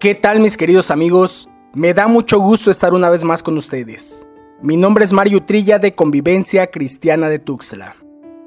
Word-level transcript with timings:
¿Qué 0.00 0.14
tal 0.14 0.40
mis 0.40 0.56
queridos 0.56 0.90
amigos? 0.90 1.46
Me 1.74 1.92
da 1.92 2.08
mucho 2.08 2.40
gusto 2.40 2.70
estar 2.70 2.94
una 2.94 3.10
vez 3.10 3.22
más 3.22 3.42
con 3.42 3.58
ustedes. 3.58 4.26
Mi 4.62 4.78
nombre 4.78 5.04
es 5.04 5.12
Mario 5.12 5.44
Trilla 5.44 5.78
de 5.78 5.94
Convivencia 5.94 6.70
Cristiana 6.70 7.28
de 7.28 7.38
Tuxtla. 7.38 7.96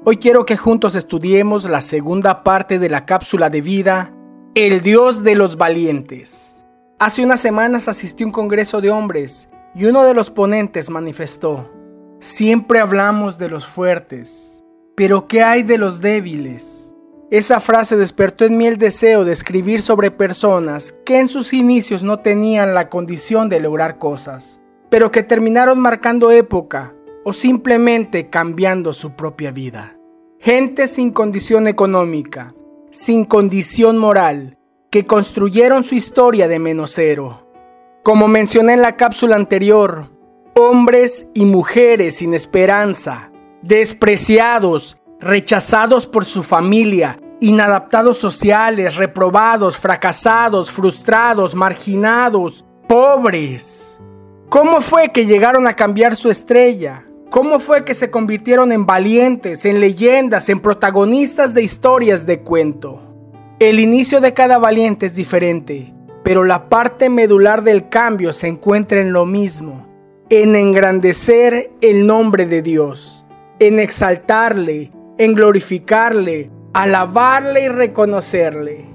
Hoy 0.04 0.16
quiero 0.16 0.44
que 0.46 0.56
juntos 0.56 0.96
estudiemos 0.96 1.70
la 1.70 1.80
segunda 1.80 2.42
parte 2.42 2.80
de 2.80 2.88
la 2.88 3.06
cápsula 3.06 3.50
de 3.50 3.60
vida, 3.60 4.12
El 4.56 4.82
Dios 4.82 5.22
de 5.22 5.36
los 5.36 5.56
Valientes. 5.56 6.64
Hace 6.98 7.24
unas 7.24 7.38
semanas 7.38 7.86
asistí 7.86 8.24
a 8.24 8.26
un 8.26 8.32
congreso 8.32 8.80
de 8.80 8.90
hombres 8.90 9.48
y 9.76 9.84
uno 9.84 10.04
de 10.04 10.14
los 10.14 10.30
ponentes 10.30 10.90
manifestó, 10.90 11.70
siempre 12.18 12.80
hablamos 12.80 13.38
de 13.38 13.48
los 13.48 13.64
fuertes, 13.64 14.64
pero 14.96 15.28
¿qué 15.28 15.44
hay 15.44 15.62
de 15.62 15.78
los 15.78 16.00
débiles? 16.00 16.92
Esa 17.30 17.58
frase 17.58 17.96
despertó 17.96 18.44
en 18.44 18.56
mí 18.56 18.66
el 18.66 18.76
deseo 18.76 19.24
de 19.24 19.32
escribir 19.32 19.80
sobre 19.80 20.10
personas 20.10 20.94
que 21.04 21.18
en 21.18 21.26
sus 21.26 21.52
inicios 21.52 22.02
no 22.02 22.20
tenían 22.20 22.74
la 22.74 22.88
condición 22.88 23.48
de 23.48 23.60
lograr 23.60 23.98
cosas, 23.98 24.60
pero 24.90 25.10
que 25.10 25.22
terminaron 25.22 25.80
marcando 25.80 26.30
época 26.30 26.94
o 27.24 27.32
simplemente 27.32 28.28
cambiando 28.28 28.92
su 28.92 29.16
propia 29.16 29.50
vida. 29.50 29.96
Gente 30.38 30.86
sin 30.86 31.10
condición 31.10 31.66
económica, 31.66 32.54
sin 32.90 33.24
condición 33.24 33.96
moral, 33.96 34.58
que 34.90 35.06
construyeron 35.06 35.82
su 35.82 35.94
historia 35.94 36.46
de 36.46 36.58
menos 36.58 36.92
cero. 36.94 37.48
Como 38.02 38.28
mencioné 38.28 38.74
en 38.74 38.82
la 38.82 38.96
cápsula 38.96 39.34
anterior, 39.34 40.10
hombres 40.54 41.26
y 41.34 41.46
mujeres 41.46 42.16
sin 42.16 42.34
esperanza, 42.34 43.32
despreciados, 43.62 45.00
rechazados 45.20 46.06
por 46.06 46.24
su 46.24 46.42
familia, 46.42 47.18
inadaptados 47.40 48.18
sociales, 48.18 48.96
reprobados, 48.96 49.76
fracasados, 49.78 50.70
frustrados, 50.70 51.54
marginados, 51.54 52.64
pobres. 52.88 54.00
¿Cómo 54.48 54.80
fue 54.80 55.10
que 55.10 55.26
llegaron 55.26 55.66
a 55.66 55.74
cambiar 55.74 56.16
su 56.16 56.30
estrella? 56.30 57.04
¿Cómo 57.30 57.58
fue 57.58 57.84
que 57.84 57.94
se 57.94 58.10
convirtieron 58.10 58.70
en 58.70 58.86
valientes, 58.86 59.64
en 59.64 59.80
leyendas, 59.80 60.48
en 60.48 60.60
protagonistas 60.60 61.52
de 61.52 61.62
historias 61.62 62.26
de 62.26 62.40
cuento? 62.42 63.00
El 63.58 63.80
inicio 63.80 64.20
de 64.20 64.32
cada 64.32 64.58
valiente 64.58 65.06
es 65.06 65.14
diferente, 65.14 65.92
pero 66.22 66.44
la 66.44 66.68
parte 66.68 67.10
medular 67.10 67.64
del 67.64 67.88
cambio 67.88 68.32
se 68.32 68.46
encuentra 68.46 69.00
en 69.00 69.12
lo 69.12 69.26
mismo, 69.26 69.88
en 70.30 70.54
engrandecer 70.54 71.72
el 71.80 72.06
nombre 72.06 72.46
de 72.46 72.62
Dios, 72.62 73.26
en 73.58 73.80
exaltarle, 73.80 74.92
en 75.18 75.34
glorificarle, 75.34 76.50
alabarle 76.72 77.64
y 77.64 77.68
reconocerle. 77.68 78.86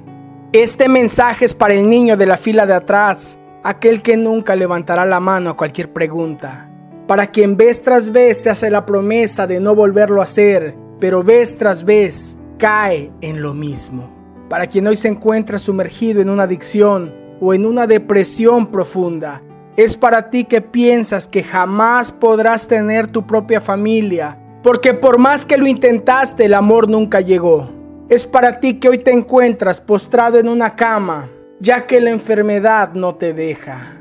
Este 0.51 0.89
mensaje 0.89 1.45
es 1.45 1.55
para 1.55 1.73
el 1.73 1.89
niño 1.89 2.17
de 2.17 2.25
la 2.25 2.37
fila 2.37 2.65
de 2.65 2.73
atrás, 2.73 3.39
aquel 3.63 4.01
que 4.01 4.17
nunca 4.17 4.55
levantará 4.55 5.05
la 5.05 5.19
mano 5.19 5.51
a 5.51 5.57
cualquier 5.57 5.93
pregunta, 5.93 6.69
para 7.07 7.27
quien 7.27 7.55
vez 7.55 7.83
tras 7.83 8.11
vez 8.11 8.41
se 8.41 8.49
hace 8.49 8.69
la 8.69 8.85
promesa 8.85 9.47
de 9.47 9.59
no 9.59 9.75
volverlo 9.75 10.21
a 10.21 10.23
hacer, 10.23 10.75
pero 10.99 11.23
vez 11.23 11.57
tras 11.57 11.83
vez 11.83 12.37
cae 12.57 13.11
en 13.21 13.41
lo 13.41 13.53
mismo, 13.53 14.09
para 14.49 14.67
quien 14.67 14.87
hoy 14.87 14.95
se 14.95 15.07
encuentra 15.07 15.59
sumergido 15.59 16.21
en 16.21 16.29
una 16.29 16.43
adicción 16.43 17.13
o 17.39 17.53
en 17.53 17.65
una 17.65 17.87
depresión 17.87 18.67
profunda. 18.67 19.41
Es 19.77 19.95
para 19.95 20.29
ti 20.29 20.43
que 20.43 20.61
piensas 20.61 21.27
que 21.27 21.43
jamás 21.43 22.11
podrás 22.11 22.67
tener 22.67 23.07
tu 23.07 23.25
propia 23.25 23.61
familia, 23.61 24.38
porque 24.61 24.93
por 24.93 25.17
más 25.17 25.45
que 25.45 25.57
lo 25.57 25.67
intentaste, 25.67 26.45
el 26.45 26.53
amor 26.53 26.89
nunca 26.89 27.21
llegó. 27.21 27.69
Es 28.09 28.25
para 28.25 28.59
ti 28.59 28.79
que 28.79 28.89
hoy 28.89 28.97
te 28.97 29.11
encuentras 29.11 29.81
postrado 29.81 30.39
en 30.39 30.49
una 30.49 30.75
cama, 30.75 31.29
ya 31.59 31.85
que 31.85 32.01
la 32.01 32.09
enfermedad 32.09 32.93
no 32.93 33.15
te 33.15 33.33
deja. 33.33 33.97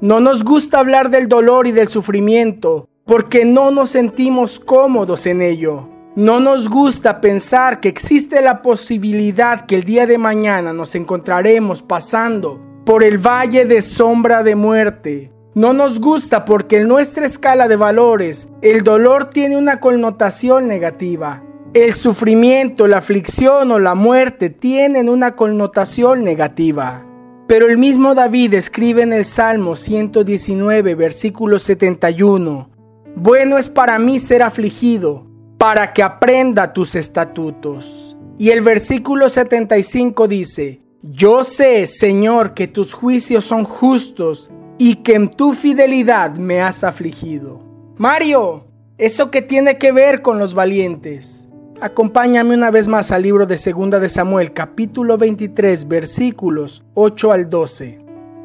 No 0.00 0.20
nos 0.20 0.44
gusta 0.44 0.78
hablar 0.78 1.10
del 1.10 1.28
dolor 1.28 1.66
y 1.66 1.72
del 1.72 1.88
sufrimiento, 1.88 2.88
porque 3.04 3.44
no 3.44 3.70
nos 3.70 3.90
sentimos 3.90 4.60
cómodos 4.60 5.26
en 5.26 5.42
ello. 5.42 5.88
No 6.14 6.40
nos 6.40 6.68
gusta 6.68 7.20
pensar 7.20 7.80
que 7.80 7.88
existe 7.88 8.42
la 8.42 8.60
posibilidad 8.60 9.66
que 9.66 9.76
el 9.76 9.84
día 9.84 10.06
de 10.06 10.18
mañana 10.18 10.72
nos 10.72 10.94
encontraremos 10.94 11.82
pasando 11.82 12.60
por 12.84 13.02
el 13.02 13.18
valle 13.18 13.64
de 13.64 13.82
sombra 13.82 14.42
de 14.42 14.54
muerte, 14.54 15.32
no 15.54 15.72
nos 15.72 16.00
gusta 16.00 16.44
porque 16.44 16.80
en 16.80 16.88
nuestra 16.88 17.26
escala 17.26 17.68
de 17.68 17.76
valores 17.76 18.48
el 18.62 18.82
dolor 18.82 19.30
tiene 19.30 19.56
una 19.56 19.80
connotación 19.80 20.68
negativa. 20.68 21.42
El 21.74 21.94
sufrimiento, 21.94 22.86
la 22.86 22.98
aflicción 22.98 23.72
o 23.72 23.78
la 23.78 23.94
muerte 23.94 24.50
tienen 24.50 25.08
una 25.08 25.36
connotación 25.36 26.22
negativa. 26.22 27.04
Pero 27.46 27.66
el 27.66 27.78
mismo 27.78 28.14
David 28.14 28.54
escribe 28.54 29.02
en 29.02 29.12
el 29.12 29.24
Salmo 29.24 29.74
119, 29.74 30.94
versículo 30.94 31.58
71, 31.58 32.68
Bueno 33.16 33.56
es 33.56 33.70
para 33.70 33.98
mí 33.98 34.18
ser 34.18 34.42
afligido, 34.42 35.26
para 35.56 35.94
que 35.94 36.02
aprenda 36.02 36.74
tus 36.74 36.94
estatutos. 36.94 38.16
Y 38.36 38.50
el 38.50 38.60
versículo 38.60 39.28
75 39.30 40.28
dice, 40.28 40.82
Yo 41.02 41.42
sé, 41.42 41.86
Señor, 41.86 42.52
que 42.52 42.68
tus 42.68 42.92
juicios 42.92 43.44
son 43.44 43.64
justos 43.64 44.50
y 44.78 44.96
que 44.96 45.16
en 45.16 45.28
tu 45.28 45.52
fidelidad 45.52 46.36
me 46.36 46.60
has 46.60 46.84
afligido. 46.84 47.60
Mario, 47.96 48.64
¿eso 48.96 49.30
qué 49.30 49.42
tiene 49.42 49.76
que 49.76 49.90
ver 49.90 50.22
con 50.22 50.38
los 50.38 50.54
valientes? 50.54 51.48
Acompáñame 51.80 52.54
una 52.54 52.70
vez 52.70 52.88
más 52.88 53.10
al 53.10 53.22
libro 53.22 53.44
de 53.46 53.56
Segunda 53.56 53.98
de 53.98 54.08
Samuel, 54.08 54.52
capítulo 54.52 55.18
23, 55.18 55.86
versículos 55.86 56.84
8 56.94 57.32
al 57.32 57.50
12. 57.50 57.98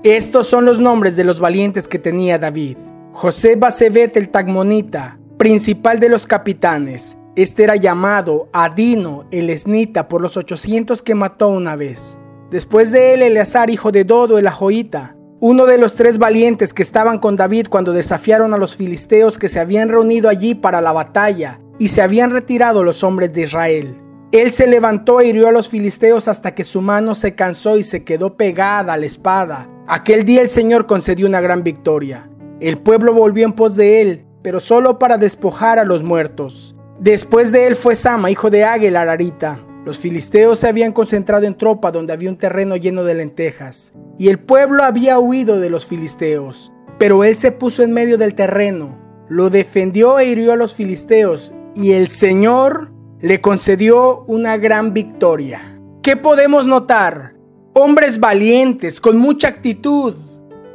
Estos 0.03 0.47
son 0.47 0.66
los 0.66 0.79
nombres 0.79 1.16
de 1.16 1.23
los 1.23 1.39
valientes 1.39 1.88
que 1.88 1.99
tenía 1.99 2.38
David. 2.38 2.77
José 3.13 3.55
Basebet 3.55 4.17
el 4.17 4.29
Tagmonita, 4.29 5.19
principal 5.38 6.00
de 6.00 6.09
los 6.09 6.27
capitanes. 6.27 7.15
Este 7.35 7.63
era 7.63 7.75
llamado 7.75 8.50
Adino 8.53 9.25
el 9.31 9.50
Esnita 9.50 10.07
por 10.07 10.21
los 10.21 10.35
800 10.35 11.01
que 11.03 11.15
mató 11.15 11.50
una 11.50 11.75
vez. 11.75 12.19
Después 12.51 12.91
de 12.91 13.13
él, 13.13 13.21
Eleazar, 13.23 13.69
hijo 13.69 13.91
de 13.91 14.03
Dodo 14.03 14.38
el 14.38 14.45
Ajoita, 14.45 15.15
uno 15.45 15.65
de 15.65 15.77
los 15.77 15.95
tres 15.95 16.19
valientes 16.19 16.73
que 16.73 16.83
estaban 16.83 17.19
con 17.19 17.35
David 17.35 17.67
cuando 17.69 17.91
desafiaron 17.91 18.53
a 18.53 18.57
los 18.57 18.77
filisteos 18.77 19.37
que 19.37 19.49
se 19.49 19.59
habían 19.59 19.89
reunido 19.89 20.29
allí 20.29 20.55
para 20.55 20.79
la 20.79 20.93
batalla 20.93 21.59
y 21.77 21.89
se 21.89 22.01
habían 22.01 22.31
retirado 22.31 22.81
los 22.81 23.03
hombres 23.03 23.33
de 23.33 23.41
Israel. 23.41 23.97
Él 24.31 24.53
se 24.53 24.67
levantó 24.67 25.19
e 25.19 25.27
hirió 25.27 25.49
a 25.49 25.51
los 25.51 25.67
filisteos 25.67 26.29
hasta 26.29 26.55
que 26.55 26.63
su 26.63 26.79
mano 26.79 27.13
se 27.13 27.35
cansó 27.35 27.77
y 27.77 27.83
se 27.83 28.05
quedó 28.05 28.37
pegada 28.37 28.93
a 28.93 28.97
la 28.97 29.05
espada. 29.05 29.69
Aquel 29.85 30.23
día 30.23 30.41
el 30.41 30.47
Señor 30.47 30.87
concedió 30.87 31.27
una 31.27 31.41
gran 31.41 31.61
victoria. 31.61 32.29
El 32.61 32.77
pueblo 32.77 33.13
volvió 33.13 33.43
en 33.43 33.51
pos 33.51 33.75
de 33.75 33.99
él, 33.99 34.25
pero 34.43 34.61
solo 34.61 34.97
para 34.97 35.17
despojar 35.17 35.77
a 35.77 35.83
los 35.83 36.03
muertos. 36.03 36.73
Después 37.01 37.51
de 37.51 37.67
él 37.67 37.75
fue 37.75 37.95
Sama, 37.95 38.31
hijo 38.31 38.49
de 38.49 38.63
Águel 38.63 38.95
Ararita. 38.95 39.59
Los 39.83 39.99
filisteos 39.99 40.59
se 40.59 40.69
habían 40.69 40.93
concentrado 40.93 41.45
en 41.45 41.55
tropa 41.55 41.91
donde 41.91 42.13
había 42.13 42.29
un 42.29 42.37
terreno 42.37 42.77
lleno 42.77 43.03
de 43.03 43.15
lentejas 43.15 43.91
y 44.18 44.29
el 44.29 44.40
pueblo 44.40 44.84
había 44.84 45.19
huido 45.19 45.59
de 45.59 45.69
los 45.69 45.85
filisteos. 45.85 46.72
Pero 46.97 47.24
él 47.24 47.38
se 47.38 47.51
puso 47.51 47.84
en 47.84 47.94
medio 47.94 48.18
del 48.18 48.35
terreno, 48.35 49.00
lo 49.29 49.50
defendió 49.50 50.19
e 50.19 50.25
hirió 50.25 50.53
a 50.53 50.56
los 50.56 50.75
filisteos, 50.75 51.53
y 51.75 51.94
el 51.94 52.07
Señor 52.07 52.91
le 53.19 53.41
concedió 53.41 54.24
una 54.28 54.57
gran 54.57 54.94
victoria. 54.94 55.79
¿Qué 56.01 56.16
podemos 56.16 56.66
notar? 56.66 57.35
Hombres 57.74 58.19
valientes, 58.19 59.01
con 59.01 59.18
mucha 59.18 59.47
actitud. 59.47 60.16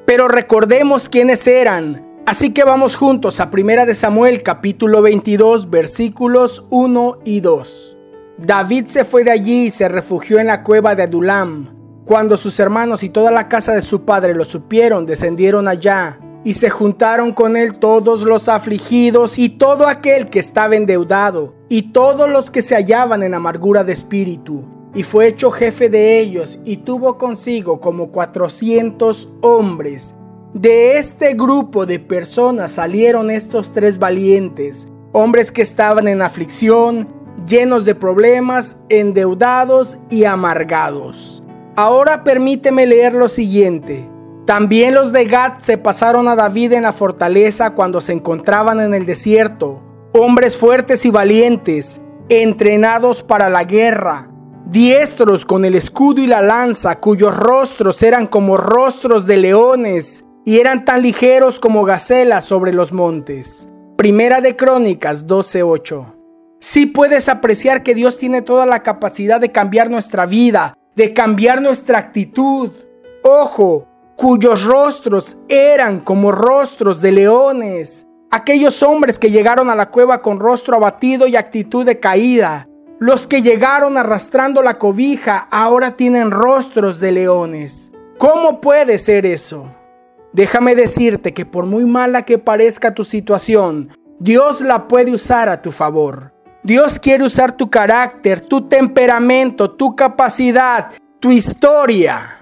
Pero 0.07 0.27
recordemos 0.27 1.09
quiénes 1.09 1.47
eran. 1.47 2.05
Así 2.27 2.51
que 2.51 2.65
vamos 2.65 2.97
juntos 2.97 3.41
a 3.41 3.51
1 3.53 3.87
de 3.87 3.95
Samuel 3.95 4.43
capítulo 4.43 5.03
22 5.03 5.71
versículos 5.71 6.67
1 6.71 7.21
y 7.25 7.41
2. 7.41 7.97
David 8.39 8.87
se 8.87 9.05
fue 9.05 9.25
de 9.25 9.31
allí 9.31 9.67
y 9.67 9.71
se 9.71 9.89
refugió 9.89 10.39
en 10.39 10.49
la 10.49 10.63
cueva 10.63 10.95
de 10.95 11.05
Adulam 11.05 11.78
cuando 12.09 12.39
sus 12.39 12.59
hermanos 12.59 13.03
y 13.05 13.11
toda 13.11 13.31
la 13.31 13.51
casa 13.51 13.75
de 13.75 13.83
su 13.83 14.07
padre 14.07 14.35
lo 14.35 14.47
supieron, 14.47 15.05
descendieron 15.05 15.69
allá 15.69 16.19
y 16.43 16.55
se 16.55 16.71
juntaron 16.71 17.35
con 17.35 17.55
él 17.55 17.79
todos 17.79 18.23
los 18.23 18.49
afligidos 18.49 19.39
y 19.39 19.51
todo 19.51 19.87
aquel 19.87 20.31
que 20.31 20.39
estaba 20.39 20.75
endeudado 20.75 21.53
y 21.69 21.93
todos 21.93 22.27
los 22.31 22.51
que 22.51 22.63
se 22.63 22.75
hallaban 22.75 23.23
en 23.23 23.35
amargura 23.35 23.85
de 23.85 23.93
espíritu. 23.93 24.65
Y 24.95 25.03
fue 25.03 25.27
hecho 25.27 25.51
jefe 25.51 25.91
de 25.91 26.19
ellos 26.19 26.59
y 26.65 26.79
tuvo 26.79 27.19
consigo 27.19 27.79
como 27.79 28.11
cuatrocientos 28.11 29.29
hombres. 29.43 30.15
De 30.55 30.97
este 30.97 31.35
grupo 31.35 31.85
de 31.85 32.01
personas 32.01 32.71
salieron 32.71 33.31
estos 33.31 33.71
tres 33.71 33.99
valientes, 33.99 34.89
hombres 35.13 35.53
que 35.53 35.61
estaban 35.61 36.09
en 36.09 36.23
aflicción, 36.23 37.07
llenos 37.47 37.85
de 37.85 37.95
problemas, 37.95 38.79
endeudados 38.89 39.99
y 40.09 40.25
amargados. 40.25 41.43
Ahora 41.81 42.25
permíteme 42.25 42.87
leer 42.87 43.15
lo 43.15 43.29
siguiente. 43.29 44.11
También 44.47 44.95
los 44.95 45.13
de 45.13 45.27
Gad 45.27 45.59
se 45.61 45.79
pasaron 45.79 46.27
a 46.27 46.35
David 46.35 46.73
en 46.73 46.83
la 46.83 46.93
fortaleza 46.93 47.71
cuando 47.77 48.01
se 48.01 48.13
encontraban 48.13 48.81
en 48.81 48.95
el 48.95 49.07
desierto, 49.07 49.81
hombres 50.13 50.57
fuertes 50.57 51.07
y 51.07 51.11
valientes, 51.11 52.01
entrenados 52.29 53.23
para 53.23 53.49
la 53.49 53.63
guerra. 53.63 54.29
diestros 54.67 55.47
con 55.47 55.65
el 55.65 55.77
escudo 55.77 56.21
y 56.21 56.27
la 56.27 56.43
lanza, 56.43 56.97
cuyos 56.97 57.37
rostros 57.37 58.03
eran 58.03 58.27
como 58.27 58.57
rostros 58.57 59.25
de 59.27 59.37
leones 59.37 60.25
y 60.45 60.59
eran 60.59 60.85
tan 60.85 61.03
ligeros 61.03 61.61
como 61.61 61.85
gacelas 61.85 62.45
sobre 62.45 62.73
los 62.73 62.93
montes. 62.93 63.69
Primera 63.97 64.41
de 64.41 64.57
Crónicas 64.57 65.29
12:8. 65.29 66.07
Sí 66.61 66.87
puedes 66.87 67.29
apreciar 67.29 67.85
que 67.85 67.95
Dios 67.95 68.19
tiene 68.19 68.43
toda 68.43 68.67
la 68.67 68.83
capacidad 68.83 69.41
de 69.41 69.53
cambiar 69.53 69.91
nuestra 69.91 70.27
vida, 70.27 70.75
de 70.99 71.13
cambiar 71.13 71.63
nuestra 71.63 71.97
actitud. 71.97 72.73
Ojo, 73.23 73.87
cuyos 74.17 74.65
rostros 74.65 75.37
eran 75.49 76.01
como 76.01 76.33
rostros 76.33 77.01
de 77.01 77.13
leones. 77.13 78.05
Aquellos 78.33 78.83
hombres 78.83 79.21
que 79.21 79.31
llegaron 79.31 79.71
a 79.71 79.77
la 79.77 79.91
cueva 79.91 80.21
con 80.21 80.41
rostro 80.41 80.75
abatido 80.75 81.29
y 81.29 81.37
actitud 81.37 81.87
de 81.87 82.01
caída. 82.01 82.67
Los 82.99 83.29
que 83.29 83.43
llegaron 83.43 83.97
arrastrando 83.97 84.61
la 84.61 84.77
cobija 84.77 85.47
ahora 85.53 85.97
tienen 85.97 86.33
rostros 86.33 86.99
de 86.99 87.13
leones. 87.13 87.93
¿Cómo 88.19 88.61
puede 88.61 88.99
ser 88.99 89.25
eso? 89.25 89.67
Déjame 90.33 90.75
decirte 90.75 91.33
que 91.33 91.47
por 91.47 91.65
muy 91.65 91.85
mala 91.85 92.23
que 92.23 92.39
parezca 92.39 92.93
tu 92.93 93.05
situación, 93.05 93.91
Dios 94.19 94.63
la 94.63 94.89
puede 94.89 95.13
usar 95.13 95.49
a 95.49 95.63
tu 95.63 95.71
favor. 95.71 96.33
Dios 96.69 96.99
quiere 96.99 97.25
usar 97.25 97.57
tu 97.57 97.71
carácter, 97.71 98.43
tu 98.43 98.69
temperamento, 98.69 99.71
tu 99.71 99.97
capacidad, 99.97 100.91
tu 101.19 101.31
historia. 101.31 102.37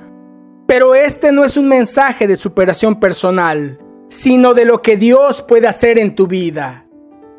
Pero 0.66 0.96
este 0.96 1.30
no 1.30 1.44
es 1.44 1.56
un 1.56 1.68
mensaje 1.68 2.26
de 2.26 2.34
superación 2.34 2.98
personal, 2.98 3.78
sino 4.08 4.52
de 4.52 4.64
lo 4.64 4.82
que 4.82 4.96
Dios 4.96 5.42
puede 5.42 5.68
hacer 5.68 5.96
en 6.00 6.16
tu 6.16 6.26
vida. 6.26 6.86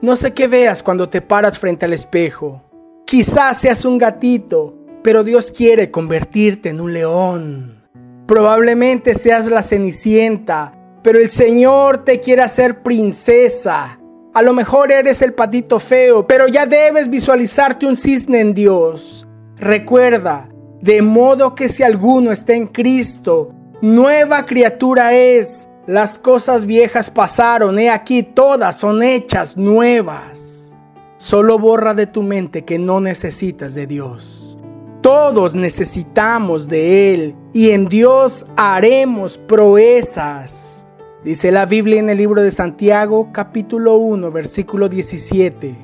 No 0.02 0.16
sé 0.16 0.34
qué 0.34 0.48
veas 0.48 0.82
cuando 0.82 1.10
te 1.10 1.22
paras 1.22 1.60
frente 1.60 1.84
al 1.84 1.92
espejo. 1.92 2.64
Quizás 3.06 3.60
seas 3.60 3.84
un 3.84 3.98
gatito, 3.98 4.78
pero 5.04 5.26
Dios 5.26 5.52
quiere 5.52 5.92
convertirte 5.92 6.70
en 6.70 6.80
un 6.80 6.94
león. 6.94 7.84
Probablemente 8.26 9.14
seas 9.14 9.48
la 9.48 9.62
cenicienta, 9.62 10.74
pero 11.04 11.20
el 11.20 11.32
Señor 11.32 12.06
te 12.06 12.22
quiere 12.22 12.44
hacer 12.44 12.82
princesa. 12.82 14.00
A 14.38 14.44
lo 14.44 14.54
mejor 14.54 14.92
eres 14.92 15.24
el 15.24 15.34
patito 15.34 15.80
feo, 15.80 16.28
pero 16.28 16.48
ya 16.48 16.68
debes 16.68 17.10
visualizarte 17.10 17.88
un 17.88 17.98
cisne 17.98 18.40
en 18.40 18.54
Dios. 18.54 19.28
Recuerda, 19.56 20.48
de 20.80 21.02
modo 21.02 21.56
que 21.56 21.68
si 21.70 21.82
alguno 21.82 22.32
está 22.32 22.54
en 22.54 22.68
Cristo, 22.68 23.52
nueva 23.82 24.46
criatura 24.46 25.16
es. 25.16 25.68
Las 25.88 26.20
cosas 26.20 26.68
viejas 26.68 27.10
pasaron, 27.10 27.80
he 27.80 27.90
aquí 27.90 28.22
todas 28.22 28.78
son 28.78 29.02
hechas 29.02 29.58
nuevas. 29.58 30.72
Solo 31.18 31.58
borra 31.58 31.96
de 31.96 32.06
tu 32.06 32.22
mente 32.22 32.64
que 32.64 32.78
no 32.78 33.02
necesitas 33.02 33.74
de 33.74 33.88
Dios. 33.88 34.56
Todos 35.02 35.56
necesitamos 35.56 36.68
de 36.68 37.16
Él 37.16 37.36
y 37.54 37.72
en 37.72 37.90
Dios 37.90 38.46
haremos 38.56 39.36
proezas. 39.36 40.77
Dice 41.24 41.52
la 41.52 41.66
Biblia 41.66 42.00
en 42.00 42.12
el 42.12 42.20
libro 42.20 42.44
de 42.44 42.52
Santiago 42.52 43.30
capítulo 43.32 43.96
1 43.96 44.32
versículo 44.32 44.88
17. 44.88 45.76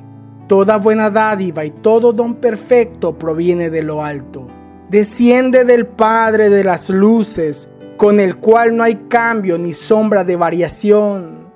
Toda 0.47 0.77
buena 0.77 1.09
dádiva 1.09 1.65
y 1.65 1.71
todo 1.71 2.13
don 2.13 2.35
perfecto 2.35 3.17
proviene 3.17 3.71
de 3.71 3.81
lo 3.81 4.03
alto. 4.03 4.47
Desciende 4.89 5.65
del 5.65 5.87
Padre 5.87 6.49
de 6.49 6.63
las 6.63 6.87
luces, 6.87 7.67
con 7.97 8.19
el 8.19 8.37
cual 8.37 8.77
no 8.77 8.83
hay 8.83 8.95
cambio 9.09 9.57
ni 9.57 9.73
sombra 9.73 10.23
de 10.23 10.35
variación. 10.35 11.47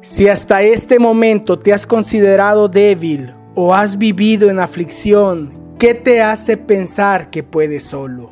Si 0.00 0.28
hasta 0.28 0.62
este 0.62 1.00
momento 1.00 1.58
te 1.58 1.72
has 1.72 1.88
considerado 1.88 2.68
débil 2.68 3.34
o 3.56 3.74
has 3.74 3.98
vivido 3.98 4.48
en 4.48 4.60
aflicción, 4.60 5.52
¿qué 5.76 5.92
te 5.92 6.22
hace 6.22 6.56
pensar 6.56 7.30
que 7.30 7.42
puedes 7.42 7.82
solo? 7.82 8.30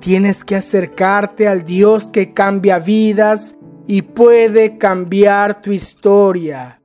Tienes 0.00 0.44
que 0.44 0.56
acercarte 0.56 1.48
al 1.48 1.64
Dios 1.64 2.10
que 2.10 2.34
cambia 2.34 2.78
vidas 2.78 3.55
y 3.86 4.02
puede 4.02 4.78
cambiar 4.78 5.60
tu 5.62 5.72
historia. 5.72 6.80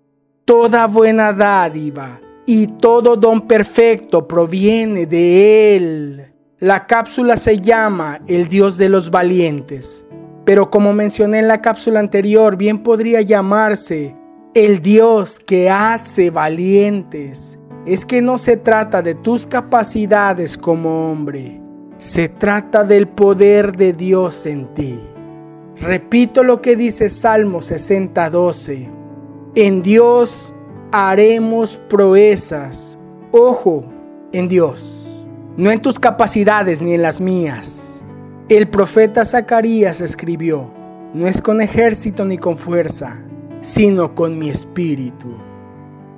Toda 0.46 0.88
buena 0.88 1.34
dádiva 1.34 2.20
y 2.46 2.68
todo 2.68 3.16
don 3.16 3.42
perfecto 3.48 4.28
proviene 4.28 5.06
de 5.06 5.76
Él. 5.76 6.34
La 6.60 6.86
cápsula 6.86 7.38
se 7.38 7.60
llama 7.60 8.20
El 8.28 8.48
Dios 8.48 8.78
de 8.78 8.90
los 8.90 9.10
Valientes, 9.10 10.06
pero 10.46 10.70
como 10.70 10.94
mencioné 10.94 11.40
en 11.40 11.48
la 11.48 11.62
cápsula 11.62 12.00
anterior, 12.00 12.56
bien 12.56 12.84
podría 12.84 13.22
llamarse 13.22 14.16
El 14.54 14.82
Dios 14.82 15.40
que 15.40 15.70
hace 15.70 16.30
valientes. 16.30 17.58
Es 17.86 18.06
que 18.06 18.22
no 18.22 18.38
se 18.38 18.58
trata 18.58 19.02
de 19.02 19.16
tus 19.16 19.48
capacidades 19.48 20.56
como 20.56 21.12
hombre, 21.12 21.60
se 21.98 22.30
trata 22.30 22.84
del 22.84 23.08
poder 23.08 23.76
de 23.76 23.94
Dios 23.94 24.46
en 24.46 24.72
ti. 24.76 25.00
Repito 25.82 26.44
lo 26.44 26.62
que 26.62 26.76
dice 26.76 27.10
Salmo 27.10 27.60
60:12. 27.60 28.88
En 29.56 29.82
Dios 29.82 30.54
haremos 30.92 31.78
proezas. 31.90 33.00
Ojo, 33.32 33.86
en 34.32 34.48
Dios, 34.48 35.24
no 35.58 35.72
en 35.72 35.82
tus 35.82 36.00
capacidades 36.00 36.84
ni 36.84 36.94
en 36.94 37.02
las 37.02 37.20
mías. 37.20 38.04
El 38.48 38.68
profeta 38.68 39.26
Zacarías 39.26 40.02
escribió, 40.02 40.70
no 41.16 41.26
es 41.26 41.42
con 41.42 41.62
ejército 41.62 42.26
ni 42.26 42.38
con 42.38 42.58
fuerza, 42.58 43.18
sino 43.62 44.14
con 44.14 44.38
mi 44.38 44.50
espíritu. 44.50 45.30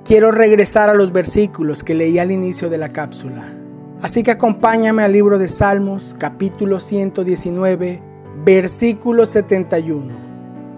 Quiero 0.04 0.30
regresar 0.30 0.90
a 0.90 0.94
los 0.94 1.10
versículos 1.10 1.82
que 1.82 1.94
leí 1.94 2.18
al 2.18 2.30
inicio 2.30 2.68
de 2.68 2.76
la 2.76 2.92
cápsula. 2.92 3.46
Así 4.02 4.22
que 4.22 4.32
acompáñame 4.32 5.02
al 5.02 5.12
libro 5.12 5.38
de 5.38 5.48
Salmos, 5.48 6.14
capítulo 6.18 6.80
119 6.80 8.03
Versículo 8.42 9.26
71. 9.26 10.24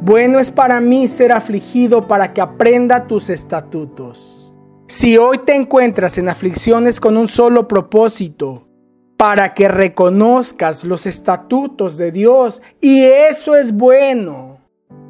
Bueno 0.02 0.38
es 0.38 0.50
para 0.50 0.80
mí 0.80 1.08
ser 1.08 1.32
afligido 1.32 2.06
para 2.06 2.32
que 2.32 2.40
aprenda 2.40 3.06
tus 3.06 3.30
estatutos. 3.30 4.54
Si 4.88 5.16
hoy 5.18 5.38
te 5.38 5.54
encuentras 5.54 6.18
en 6.18 6.28
aflicciones 6.28 7.00
con 7.00 7.16
un 7.16 7.28
solo 7.28 7.66
propósito, 7.66 8.66
para 9.16 9.54
que 9.54 9.68
reconozcas 9.68 10.84
los 10.84 11.06
estatutos 11.06 11.96
de 11.96 12.12
Dios, 12.12 12.62
y 12.80 13.02
eso 13.02 13.56
es 13.56 13.72
bueno. 13.72 14.58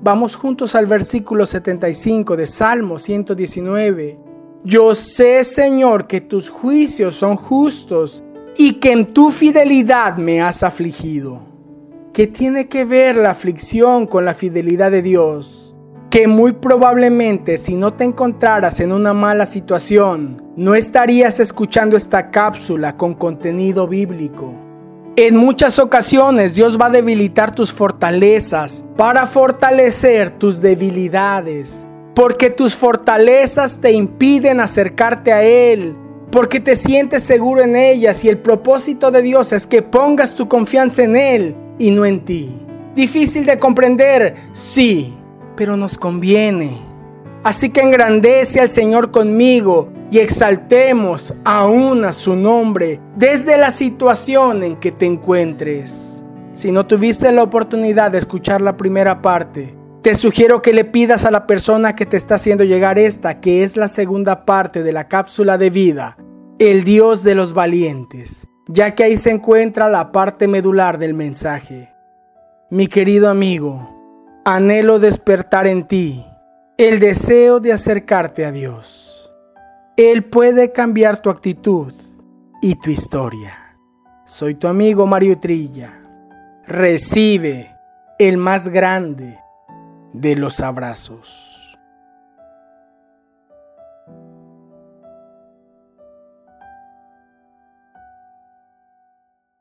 Vamos 0.03 0.37
juntos 0.37 0.75
al 0.75 0.87
versículo 0.87 1.45
75 1.45 2.37
de 2.37 2.47
Salmo 2.47 2.99
119. 2.99 4.19
Yo 4.63 4.95
sé, 4.95 5.43
Señor, 5.45 6.07
que 6.07 6.21
tus 6.21 6.49
juicios 6.49 7.17
son 7.17 7.37
justos 7.37 8.23
y 8.57 8.75
que 8.75 8.93
en 8.93 9.07
tu 9.07 9.31
fidelidad 9.31 10.17
me 10.17 10.41
has 10.41 10.63
afligido. 10.63 11.56
¿Qué 12.17 12.27
tiene 12.27 12.67
que 12.67 12.87
ver 12.87 13.15
la 13.15 13.29
aflicción 13.29 14.07
con 14.07 14.25
la 14.25 14.33
fidelidad 14.33 14.91
de 14.91 15.03
Dios? 15.03 15.77
Que 16.09 16.27
muy 16.27 16.53
probablemente 16.53 17.59
si 17.59 17.75
no 17.75 17.93
te 17.93 18.05
encontraras 18.05 18.81
en 18.81 18.93
una 18.93 19.13
mala 19.13 19.45
situación, 19.45 20.43
no 20.57 20.75
estarías 20.75 21.41
escuchando 21.41 21.95
esta 21.95 22.31
cápsula 22.31 22.97
con 22.97 23.13
contenido 23.13 23.87
bíblico. 23.87 24.55
En 25.17 25.37
muchas 25.37 25.79
ocasiones 25.79 26.55
Dios 26.55 26.81
va 26.81 26.87
a 26.87 26.91
debilitar 26.91 27.55
tus 27.55 27.71
fortalezas 27.71 28.83
para 28.97 29.27
fortalecer 29.27 30.39
tus 30.39 30.63
debilidades, 30.63 31.85
porque 32.15 32.49
tus 32.49 32.75
fortalezas 32.75 33.79
te 33.79 33.93
impiden 33.93 34.61
acercarte 34.61 35.35
a 35.35 35.43
Él, 35.43 35.95
porque 36.33 36.61
te 36.61 36.77
sientes 36.77 37.25
seguro 37.25 37.61
en 37.61 37.77
ellas 37.77 38.25
y 38.25 38.31
el 38.31 38.39
propósito 38.39 39.11
de 39.11 39.21
Dios 39.21 39.53
es 39.53 39.67
que 39.67 39.83
pongas 39.83 40.35
tu 40.35 40.49
confianza 40.49 41.03
en 41.03 41.17
Él 41.17 41.57
y 41.79 41.91
no 41.91 42.05
en 42.05 42.25
ti. 42.25 42.51
Difícil 42.95 43.45
de 43.45 43.59
comprender, 43.59 44.37
sí, 44.53 45.15
pero 45.57 45.77
nos 45.77 45.99
conviene. 45.99 46.73
Así 47.45 47.71
que 47.71 47.83
engrandece 47.83 48.61
al 48.61 48.71
Señor 48.71 49.11
conmigo 49.11 49.91
y 50.11 50.19
exaltemos 50.19 51.35
aún 51.45 52.05
a 52.05 52.13
su 52.13 52.35
nombre 52.35 53.01
desde 53.15 53.57
la 53.59 53.71
situación 53.71 54.65
en 54.65 54.77
que 54.77 54.93
te 54.93 55.07
encuentres. 55.07 56.25
Si 56.55 56.73
no 56.73 56.87
tuviste 56.87 57.31
la 57.33 57.43
oportunidad 57.43 58.11
de 58.11 58.19
escuchar 58.19 58.61
la 58.61 58.77
primera 58.77 59.21
parte, 59.21 59.77
te 60.03 60.15
sugiero 60.15 60.63
que 60.63 60.73
le 60.73 60.85
pidas 60.85 61.25
a 61.25 61.31
la 61.31 61.47
persona 61.47 61.95
que 61.95 62.07
te 62.07 62.17
está 62.17 62.37
haciendo 62.37 62.65
llegar 62.65 62.99
esta, 62.99 63.41
que 63.41 63.63
es 63.63 63.77
la 63.77 63.89
segunda 63.89 64.45
parte 64.45 64.83
de 64.83 64.93
la 64.93 65.07
cápsula 65.07 65.59
de 65.59 65.71
vida, 65.71 66.17
el 66.59 66.85
Dios 66.85 67.23
de 67.23 67.35
los 67.35 67.53
valientes 67.53 68.49
ya 68.69 68.95
que 68.95 69.05
ahí 69.05 69.17
se 69.17 69.31
encuentra 69.31 69.89
la 69.89 70.13
parte 70.13 70.49
medular 70.49 70.99
del 70.99 71.15
mensaje. 71.15 71.93
Mi 72.71 72.89
querido 72.89 73.29
amigo, 73.29 74.43
anhelo 74.45 74.99
despertar 74.99 75.67
en 75.67 75.87
ti 75.87 76.27
el 76.77 76.99
deseo 76.99 77.61
de 77.61 77.73
acercarte 77.73 78.45
a 78.45 78.53
Dios. 78.53 79.31
Él 79.97 80.25
puede 80.25 80.73
cambiar 80.73 81.23
tu 81.23 81.31
actitud 81.31 81.93
y 82.61 82.75
tu 82.75 82.91
historia. 82.91 83.55
Soy 84.27 84.57
tu 84.57 84.69
amigo 84.69 85.07
Mario 85.07 85.39
Trilla. 85.39 86.03
Recibe 86.67 87.75
el 88.19 88.37
más 88.37 88.69
grande 88.69 89.39
de 90.13 90.37
los 90.37 90.61
abrazos. 90.61 91.56